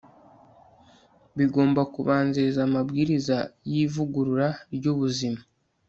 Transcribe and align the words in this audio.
Bigomba 1.37 1.81
Kubanziriza 1.93 2.61
Amabwiriza 2.67 3.37
yIvugurura 3.71 4.47
ryUbuzima 4.75 5.39